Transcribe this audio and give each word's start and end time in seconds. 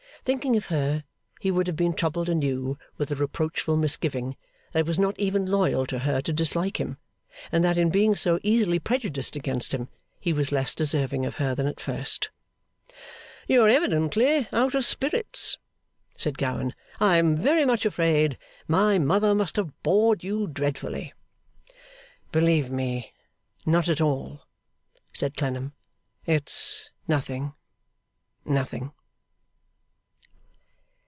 Thinking 0.23 0.55
of 0.55 0.67
her, 0.67 1.03
he 1.39 1.49
would 1.49 1.65
have 1.65 1.75
been 1.75 1.95
troubled 1.95 2.29
anew 2.29 2.77
with 2.95 3.09
a 3.09 3.15
reproachful 3.15 3.75
misgiving 3.75 4.37
that 4.71 4.81
it 4.81 4.85
was 4.85 4.99
not 4.99 5.17
even 5.19 5.47
loyal 5.47 5.87
to 5.87 5.97
her 5.97 6.21
to 6.21 6.31
dislike 6.31 6.79
him, 6.79 6.99
and 7.51 7.63
that 7.65 7.75
in 7.75 7.89
being 7.89 8.13
so 8.15 8.37
easily 8.43 8.77
prejudiced 8.77 9.35
against 9.35 9.73
him 9.73 9.89
he 10.19 10.31
was 10.31 10.51
less 10.51 10.75
deserving 10.75 11.25
of 11.25 11.37
her 11.37 11.55
than 11.55 11.65
at 11.65 11.79
first. 11.79 12.29
'You 13.47 13.63
are 13.63 13.69
evidently 13.69 14.47
out 14.53 14.75
of 14.75 14.85
spirits,' 14.85 15.57
said 16.15 16.37
Gowan; 16.37 16.75
'I 16.99 17.17
am 17.17 17.37
very 17.37 17.65
much 17.65 17.83
afraid 17.83 18.37
my 18.67 18.99
mother 18.99 19.33
must 19.33 19.55
have 19.55 19.73
bored 19.81 20.23
you 20.23 20.45
dreadfully.' 20.45 21.13
'Believe 22.31 22.69
me, 22.69 23.11
not 23.65 23.89
at 23.89 23.99
all,' 23.99 24.43
said 25.11 25.35
Clennam. 25.35 25.73
'It's 26.27 26.91
nothing 27.07 27.53
nothing! 28.45 28.91